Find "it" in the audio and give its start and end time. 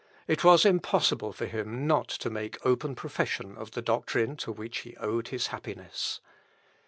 0.27-0.43